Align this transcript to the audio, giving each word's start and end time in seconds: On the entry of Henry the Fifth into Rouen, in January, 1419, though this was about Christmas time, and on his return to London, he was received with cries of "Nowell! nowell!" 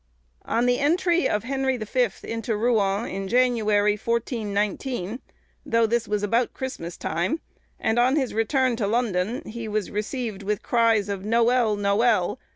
On 0.45 0.65
the 0.65 0.79
entry 0.79 1.29
of 1.29 1.43
Henry 1.43 1.77
the 1.77 1.85
Fifth 1.85 2.23
into 2.23 2.57
Rouen, 2.57 3.07
in 3.07 3.27
January, 3.27 3.91
1419, 3.95 5.21
though 5.63 5.85
this 5.85 6.07
was 6.07 6.23
about 6.23 6.55
Christmas 6.55 6.97
time, 6.97 7.39
and 7.79 7.99
on 7.99 8.15
his 8.15 8.33
return 8.33 8.75
to 8.77 8.87
London, 8.87 9.43
he 9.47 9.67
was 9.67 9.91
received 9.91 10.41
with 10.41 10.63
cries 10.63 11.07
of 11.07 11.23
"Nowell! 11.23 11.75
nowell!" 11.75 12.39